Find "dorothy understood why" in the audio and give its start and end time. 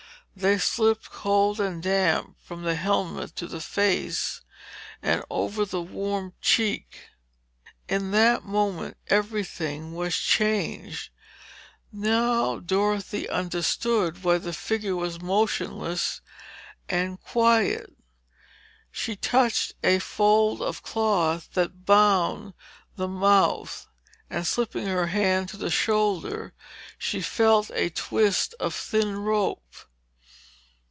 12.59-14.37